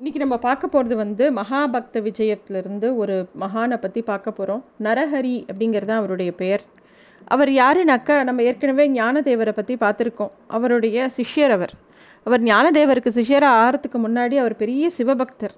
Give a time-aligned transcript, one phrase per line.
[0.00, 6.00] இன்றைக்கி நம்ம பார்க்க போகிறது வந்து மகாபக்த விஜயத்திலிருந்து ஒரு மகானை பற்றி பார்க்க போகிறோம் நரஹரி அப்படிங்கிறது தான்
[6.02, 6.62] அவருடைய பெயர்.
[7.34, 10.32] அவர் யாருனாக்கா நம்ம ஏற்கனவே ஞானதேவரை பற்றி பார்த்துருக்கோம்.
[10.56, 11.74] அவருடைய சிஷ்யர் அவர்.
[12.26, 15.54] அவர் ஞானதேவருக்கு சிஷ்யராக ஆகிறதுக்கு முன்னாடி அவர் பெரிய சிவபக்தர்.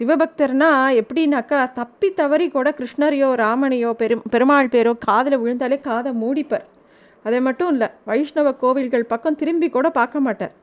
[0.00, 0.70] சிவபக்தர்னா
[1.02, 6.66] எப்படின்னாக்கா தப்பி தவறி கூட கிருஷ்ணரையோ ராமனையோ பெரும் பெருமாள் பேரோ காதில் விழுந்தாலே காதை மூடிப்பார்.
[7.24, 10.54] அதை மட்டும் இல்லை வைஷ்ணவ கோவில்கள் பக்கம் திரும்பி கூட பார்க்க மாட்டார்.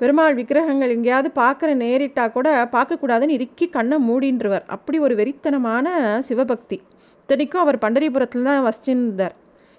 [0.00, 4.64] பெருமாள் விக்கிரகங்கள் எங்கேயாவது பார்க்குற நேரிட்டா கூட பார்க்கக்கூடாதுன்னு இறுக்கி கண்ணை மூடின்றவர்.
[4.74, 5.86] அப்படி ஒரு வெறித்தனமான
[6.28, 6.78] சிவபக்தி.
[7.22, 9.34] இத்தனைக்கும் அவர் பண்டரிபுரத்தில் தான் வசிச்சிருந்தார்.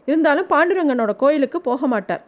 [0.07, 2.23] இருந்தாலும் பாண்டுரங்கனோட கோயிலுக்கு போக மாட்டார்.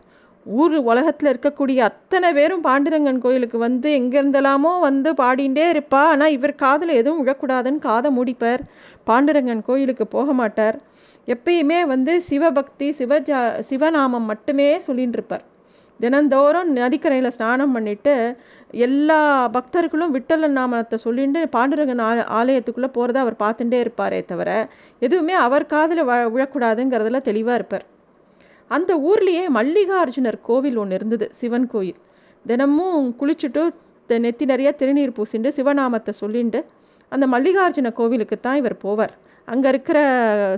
[0.46, 6.02] ஊர் உலகத்தில் இருக்கக்கூடிய அத்தனை பேரும் பாண்டுரங்கன் கோயிலுக்கு வந்து எங்கேருந்தெல்லாமோ வந்து பாடிண்டே இருப்பா.
[6.14, 8.64] ஆனால் இவர் காதில் எதுவும் விழக்கூடாதுன்னு காதை மூடிப்பார்.
[9.12, 10.80] பாண்டுரங்கன் கோயிலுக்கு போக மாட்டார்.
[11.28, 15.46] எப்பயுமே வந்து சிவபக்தி சிவஜா சிவநாமம் மட்டுமே சொல்லின்னு இருப்பார்
[16.04, 18.14] தினந்தோறும் நதிக்கரையில் ஸ்நானம் பண்ணிவிட்டு
[18.86, 19.20] எல்லா
[19.56, 24.50] பக்தர்களும் விட்டல நாமத்தை சொல்லிட்டு பாண்டுரங்கன் ஆ ஆலயத்துக்குள்ளே போகிறத அவர் பார்த்துட்டே இருப்பாரே தவிர
[25.06, 27.86] எதுவுமே அவர் காதில் வ விழக்கூடாதுங்கிறதுல தெளிவாக இருப்பார்.
[28.72, 32.00] அந்த ஊர்லேயே மல்லிகார்ஜுனர் கோவில் ஒன்று இருந்தது சிவன் கோயில்.
[32.46, 33.64] தினமும் குளிச்சுட்டு
[34.10, 36.60] நெத்தி நிறைய திருநீர் பூசிண்டு சிவநாமத்தை சொல்லிண்டு
[37.12, 39.14] அந்த மல்லிகார்ஜுன கோவிலுக்கு தான் இவர் போவார்.
[39.48, 40.00] அங்கே இருக்கிற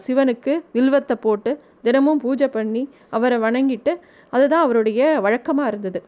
[0.08, 3.94] சிவனுக்கு வில்வத்தை போட்டு தினமும் பூஜை பண்ணி அவரை வணங்கிட்டு
[4.34, 6.00] அதுதான் அவருடைய வழக்கமாக இருந்தது.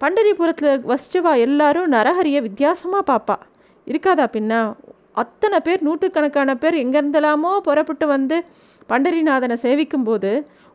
[0.00, 3.36] பண்டரிபுரத்தில் வசிச்சவா எல்லாரும் நரஹரியை வித்தியாசமாக பார்ப்பா
[3.86, 4.60] இருக்காதா பின்னா?
[5.22, 8.36] அத்தனை பேர் நூற்றுக்கணக்கான பேர் எங்கேருந்தெல்லாமோ புறப்பட்டு வந்து
[8.88, 10.30] பண்டரிநாதனை சேவிக்கும்போது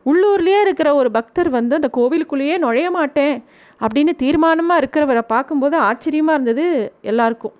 [0.06, 3.36] உள்ளூர்லேயே இருக்கிற ஒரு பக்தர் வந்து அந்த கோவிலுக்குள்ளேயே நுழைய மாட்டேன்
[3.80, 6.66] அப்படின்னு தீர்மானமாக இருக்கிறவரை பார்க்கும்போது ஆச்சரியமாக இருந்தது
[7.00, 7.54] எல்லாருக்கும்.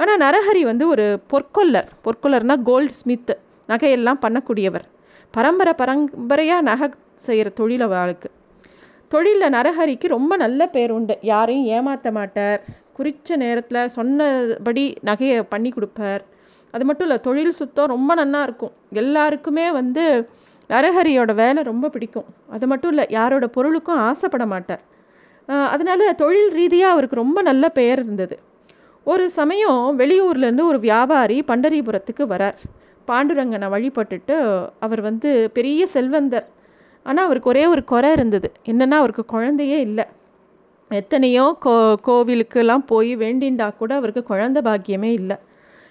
[0.00, 1.88] ஆனால் நரஹரி வந்து ஒரு பொற்கொல்லர்.
[2.06, 3.34] பொற்கொல்லர்னால் கோல்ட் ஸ்மித்து
[3.72, 4.86] நகையெல்லாம் பண்ணக்கூடியவர்.
[5.34, 6.88] பரம்பரை பரம்பரையாக நகை
[7.26, 8.28] செய்கிற தொழில் அவளுக்கு
[9.12, 11.14] தொழிலில் நரஹரிக்கு ரொம்ப நல்ல பேர் உண்டு.
[11.32, 12.60] யாரையும் ஏமாற்ற மாட்டார்.
[12.96, 16.22] குறித்த நேரத்தில் சொன்னபடி நகையை பண்ணி கொடுப்பார்.
[16.74, 18.72] அது மட்டும் இல்லை தொழில் சுத்தம் ரொம்ப நன்னா இருக்கும்.
[19.02, 20.04] எல்லாருக்குமே வந்து
[20.72, 22.28] நரஹரியோட வேலை ரொம்ப பிடிக்கும்.
[22.54, 24.82] அது மட்டும் இல்லை யாரோட பொருளுக்கும் ஆசைப்பட மாட்டார்.
[25.74, 28.36] அதனால் தொழில் ரீதியாக அவருக்கு ரொம்ப நல்ல பெயர் இருந்தது.
[29.12, 32.56] ஒரு சமயம் வெளியூர்லேருந்து ஒரு வியாபாரி பண்டரிபுரத்துக்கு வரார்.
[33.08, 34.36] பாண்டுரங்கனை வழிபட்டுட்டு
[34.84, 36.46] அவர் வந்து பெரிய செல்வந்தர்.
[37.06, 38.48] ஆனால் அவருக்கு ஒரே ஒரு குறை இருந்தது.
[38.70, 40.06] என்னென்னா அவருக்கு குழந்தையே இல்லை.
[40.90, 41.74] எத்தனையோ கோ
[42.08, 45.36] கோவிலுக்கெல்லாம் போய் வேண்டிண்டா கூட அவருக்கு குழந்த பாக்கியமே இல்லை.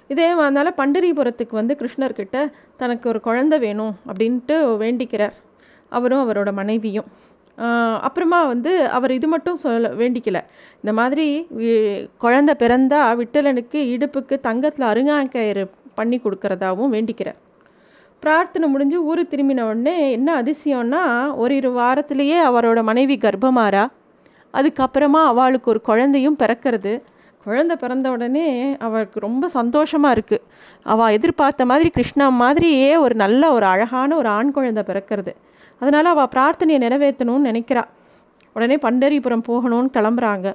[0.08, 2.38] இதே அதனால் பண்டரிபுரத்துக்கு வந்து கிருஷ்ணர்கிட்ட
[2.78, 5.36] தனக்கு ஒரு குழந்தை வேணும் அப்படின்ட்டு வேண்டிக்கிறார்.
[5.92, 7.10] அவரும் அவரோட மனைவியும்.
[8.08, 10.40] அப்புறமா வந்து அவர் இது மட்டும் சொல்ல வேண்டிக்கல.
[10.82, 11.26] இந்த மாதிரி
[12.24, 15.64] குழந்த பிறந்தா விட்டலனுக்கு இடுப்புக்கு தங்கத்தில் அருங்காக்கயிறு
[15.96, 17.40] பண்ணி கொடுக்கறதாவும் வேண்டிக்கிறார்
[18.24, 21.02] பிரார்த்தனை முடிஞ்சு ஊர் திரும்பின உடனே என்ன அதிசயம்னா
[21.36, 23.84] ஒரு இரு வாரத்திலேயே அவரோட மனைவி கர்ப்பமாறா.
[24.54, 26.94] அதுக்கப்புறமா அவளுக்கு ஒரு குழந்தையும் பிறக்கிறது.
[27.46, 28.48] குழந்தை பிறந்த உடனே
[28.88, 30.44] அவருக்கு ரொம்ப சந்தோஷமாக இருக்குது
[30.94, 35.34] அவள் எதிர்பார்த்த மாதிரி கிருஷ்ணா மாதிரியே ஒரு நல்ல ஒரு அழகான ஒரு ஆண் குழந்தை பிறக்கிறது.
[35.82, 37.84] அதனால் அவள் பிரார்த்தனையை நிறைவேற்றணும்னு நினைக்கிறா.
[38.56, 40.48] உடனே பண்டரிபுரம் போகணும்னு கிளம்புறாங்க.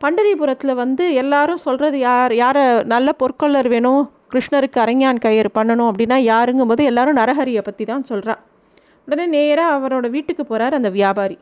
[0.00, 6.70] பண்டரிபுரத்தில் வந்து எல்லாரும் சொல்கிறது யார் யாரை நல்ல பொற்கொள்ளர் வேணும் கிருஷ்ணருக்கு அரங்கான் கயிறு பண்ணணும் அப்படின்னா யாருங்கும்
[6.72, 8.34] போது எல்லாரும் நரஹரியை பற்றி தான் சொல்கிறா
[9.08, 11.36] உடனே நேராக அவரோட வீட்டுக்கு போகிறார் அந்த வியாபாரி.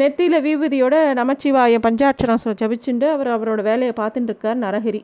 [0.00, 5.02] நெத்தியில் விபூதியோட நமச்சிவாய பஞ்சாட்சரம் ஜபிச்சுண்டு அவர் அவரோட வேலையை பார்த்துட்டு இருக்கார் நரஹரி.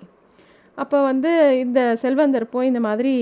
[0.78, 1.32] அப்போ வந்து
[1.64, 3.12] இந்த செல்வந்தர் போய் இந்த மாதிரி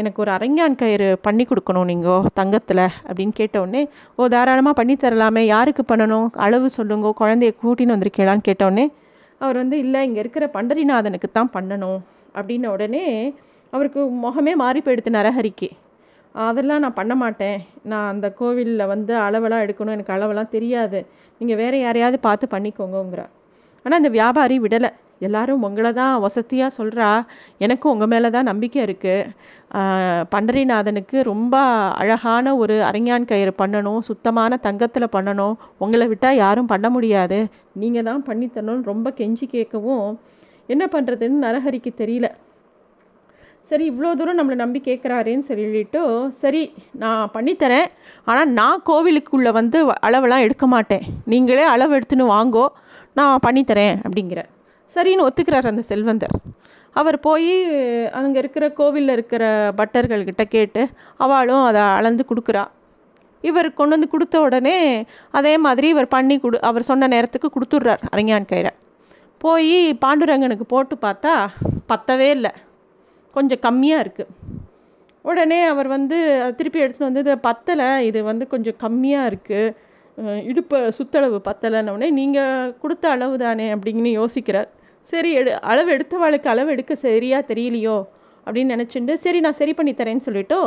[0.00, 3.82] எனக்கு ஒரு அரங்கான் கயிறு பண்ணி கொடுக்கணும் நீங்கள் தங்கத்தில் அப்படின்னு கேட்டவுடனே
[4.18, 6.28] ஓ தாராளமாக பண்ணி தரலாமே யாருக்கு பண்ணணும்?
[6.46, 8.86] அளவு சொல்லுங்க குழந்தைய கூட்டின்னு வந்திருக்கீங்களான்னு கேட்டவுடனே
[9.40, 12.00] அவர் வந்து இல்லை இங்கே இருக்கிற பண்டரிநாதனுக்கு தான் பண்ணணும்.
[12.38, 13.04] அப்படின்ன உடனே
[13.72, 15.70] அவருக்கு முகமே மாறி போயிடுத்து நரஹரிக்கு.
[16.34, 17.58] அதெல்லாம் நான் பண்ண மாட்டேன்.
[17.90, 19.94] நான் அந்த கோவிலில் வந்து அளவெல்லாம் எடுக்கணும்.
[19.96, 20.98] எனக்கு அளவெல்லாம் தெரியாது.
[21.40, 23.26] நீங்கள் வேறு யாரையாவது பார்த்து பண்ணிக்கோங்கங்கிறா.
[23.84, 24.90] ஆனால் அந்த வியாபாரி விடலை.
[25.26, 27.08] எல்லாரும் உங்களை தான் வசதியாக சொல்கிறா
[27.64, 31.56] எனக்கும் உங்கள் மேலே தான் நம்பிக்கை இருக்குது பண்டரிநாதனுக்கு ரொம்ப
[32.02, 34.00] அழகான ஒரு அரங்கான் கயிறு பண்ணணும்.
[34.08, 35.54] சுத்தமான தங்கத்தில் பண்ணணும்.
[35.84, 37.40] உங்களை விட்டால் யாரும் பண்ண முடியாது.
[37.82, 40.08] நீங்கள் தான் பண்ணித்தரணும்னு ரொம்ப கெஞ்சி கேட்கவும்
[40.74, 42.28] என்ன பண்ணுறதுன்னு நரஹரிக்கு தெரியல.
[43.70, 46.00] சரி இவ்வளோ தூரம் நம்மளை நம்பி கேட்குறாருன்னு சொல்லிட்டு
[46.42, 46.62] சரி
[47.02, 47.88] நான் பண்ணித்தரேன்.
[48.30, 51.04] ஆனால் நான் கோவிலுக்குள்ளே வந்து அளவெல்லாம் எடுக்க மாட்டேன்.
[51.32, 52.64] நீங்களே அளவு எடுத்துன்னு வாங்கோ
[53.18, 54.42] நான் பண்ணித்தரேன் அப்படிங்கிற.
[54.94, 56.34] சரின்னு ஒத்துக்கிறார் அந்த செல்வந்தர்.
[57.00, 57.52] அவர் போய்
[58.20, 59.44] அங்கே இருக்கிற கோவிலில் இருக்கிற
[59.80, 60.82] பட்டர்கள்கிட்ட கேட்டு
[61.24, 62.64] அவளும் அதை அளந்து கொடுக்குறா.
[63.48, 64.78] இவர் கொண்டு வந்து கொடுத்த உடனே
[65.40, 68.72] அதே மாதிரி இவர் பண்ணி கொடு அவர் சொன்ன நேரத்துக்கு கொடுத்துட்றார் அரங்கான் கயிறை.
[69.44, 71.34] போய் பாண்டுரங்கனுக்கு போட்டு பார்த்தா
[71.92, 72.52] பத்தவே இல்லை.
[73.36, 74.32] கொஞ்சம் கம்மியாக இருக்குது
[75.24, 76.18] உடனே அவர் வந்து
[76.58, 79.88] திருப்பி எடுத்துகிட்டு வந்து இது பத்தலை இது வந்து கொஞ்சம் கம்மியாக இருக்குது
[80.50, 84.68] இடுப்பு சுத்தளவு பத்தலைன்னொடனே நீங்கள் கொடுத்த அளவு தானே அப்படின்னு யோசிக்கிறார்.
[85.12, 87.98] சரி எடு அளவு எடுத்தவாளுக்கு அளவு எடுக்க சரியாக தெரியலையோ?
[88.46, 90.58] அப்படின்னு நினச்சிட்டு சரி நான் சரி பண்ணி தரேன்னு சொல்லிவிட்டு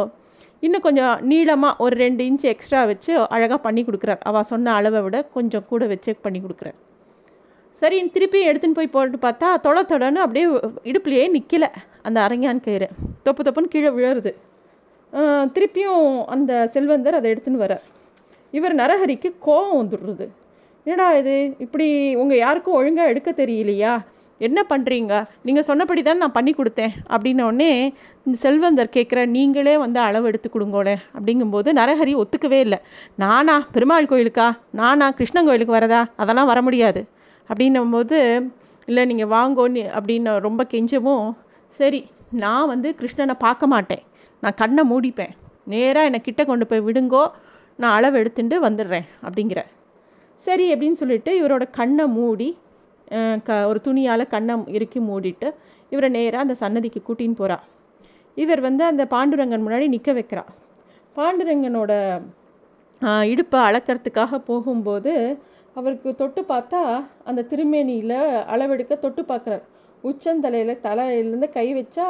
[0.66, 4.22] இன்னும் கொஞ்சம் நீளமாக ஒரு ரெண்டு இன்ச் எக்ஸ்ட்ரா வச்சு அழகாக பண்ணி கொடுக்குறார்.
[4.30, 6.78] அவள் சொன்ன அளவை விட கொஞ்சம் கூட வச்சு பண்ணி கொடுக்குறார்.
[7.82, 10.46] சரி திருப்பி எடுத்துன்னு போய் போட்டு பார்த்தா தொட தொடன்னு அப்படியே
[10.90, 11.70] இடுப்புலையே நிற்கலை
[12.08, 12.88] அந்த அரங்கான் கயிறு.
[13.26, 14.32] தொப்பு தொப்புன்னு கீழே விழருது.
[15.56, 17.84] திருப்பியும் அந்த செல்வந்தர் அதை எடுத்துன்னு வரார்
[18.58, 20.26] இவர் நரஹரிக்கு கோபம் வந்துடுறது
[20.86, 21.36] என்னடா இது?
[21.66, 21.88] இப்படி
[22.22, 23.94] உங்கள் யாருக்கும் ஒழுங்காக எடுக்க தெரியலையா?
[24.48, 25.14] என்ன பண்ணுறீங்க
[25.48, 26.94] நீங்கள் சொன்னபடி தான் நான் பண்ணி கொடுத்தேன்.
[27.14, 27.70] அப்படின்னோடனே
[28.26, 32.80] இந்த செல்வந்தர் கேட்குற நீங்களே வந்து அளவு எடுத்து கொடுங்கோளே அப்படிங்கும்போது நரஹரி ஒத்துக்கவே இல்லை.
[33.24, 33.56] நானா?
[33.76, 34.48] பெருமாள் கோயிலுக்கா?
[34.82, 35.08] நானா?
[35.20, 36.02] கிருஷ்ணன் கோயிலுக்கு வரதா?
[36.24, 37.04] அதெல்லாம் வர முடியாது.
[37.50, 38.18] அப்படின்னும்போது
[38.88, 41.28] இல்லை நீங்கள் வாங்கோன்னு அப்படின்னு ரொம்ப கெஞ்சவும்
[41.80, 42.02] சரி
[42.44, 44.04] நான் வந்து கிருஷ்ணனை பார்க்க மாட்டேன்.
[44.44, 45.34] நான் கண்ணை மூடிப்பேன்.
[45.74, 47.24] நேராக என்னை கிட்ட கொண்டு போய் விடுங்கோ.
[47.80, 49.60] நான் அளவு எடுத்துட்டு வந்துடுறேன் அப்படிங்கிற.
[50.46, 52.50] சரி அப்படின்னு சொல்லிட்டு இவரோட கண்ணை மூடி
[53.48, 55.48] க ஒரு துணியால் கண்ணை இறுக்கி மூடிட்டு
[55.94, 57.58] இவரை நேராக அந்த சன்னதிக்கு கூட்டின்னு போகிறா
[58.38, 60.44] இவர் வந்து அந்த பாண்டுரங்கன் முன்னாடி நிற்க வைக்கிறா.
[61.18, 61.92] பாண்டுரங்கனோட
[63.32, 65.14] இடுப்பை அளக்கிறதுக்காக போகும்போது
[65.78, 66.82] அவருக்கு தொட்டு பார்த்தா
[67.30, 68.18] அந்த திருமேனியில்
[68.54, 69.64] அளவெடுக்க தொட்டு பார்க்குறார்.
[70.04, 72.08] உச்சந்தலையில் தலையிலேருந்து கை வச்சா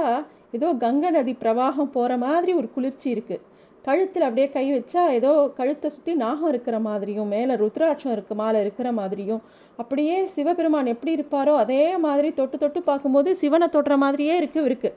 [0.57, 3.43] ஏதோ கங்கை நதி பிரவாகம் போகிற மாதிரி ஒரு குளிர்ச்சி இருக்குது
[3.85, 8.89] கழுத்தில் அப்படியே கை வச்சா ஏதோ கழுத்தை சுற்றி நாகம் இருக்கிற மாதிரியும் மேலே ருத்ராட்சம் இருக்க மேலே இருக்கிற
[8.99, 9.41] மாதிரியும்.
[9.81, 14.91] அப்படியே சிவபெருமான் எப்படி இருப்பாரோ அதே மாதிரி தொட்டு தொட்டு பார்க்கும்போது சிவனை தொடுற மாதிரியே இருக்கு இருக்கு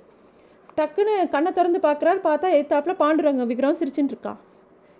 [0.78, 4.32] டக்குன்னு கண்ணை திறந்து பார்க்குறாரு பார்த்தா எத்தாப்பில் பாண்டுரங்க விக்ரம் சிரிச்சுட்டு இருக்கா.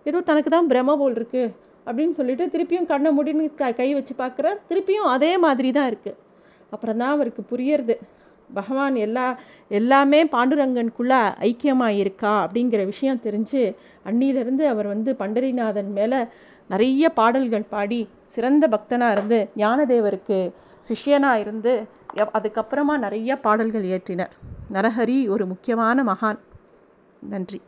[0.07, 1.53] ஏதோ தனக்கு தான் பிரம்ம போல் இருக்குது
[1.87, 6.19] அப்படின்னு சொல்லிட்டு திருப்பியும் கண்ணை முடின்னு க கை வச்சு பார்க்குறார் திருப்பியும் அதே மாதிரி தான் இருக்குது
[6.75, 7.97] அப்புறம் தான் அவருக்கு புரியறது.
[8.55, 9.25] பகவான் எல்லா
[9.79, 13.63] எல்லாமே பாண்டுரங்கனுக்குள்ளே ஐக்கியமாக இருக்கா அப்படிங்கிற விஷயம் தெரிஞ்சு
[14.09, 16.21] அன்னியிலிருந்து அவர் வந்து பண்டரிநாதன் மேலே
[16.71, 18.01] நிறைய பாடல்கள் பாடி
[18.35, 20.39] சிறந்த பக்தனாக இருந்து ஞானதேவருக்கு
[20.89, 21.73] சிஷ்யனாக இருந்து
[22.39, 24.35] அதுக்கப்புறமா நிறைய பாடல்கள் இயற்றினர்.
[24.73, 26.39] நரஹரி ஒரு முக்கியமான மகான்.
[27.33, 27.61] நன்றி.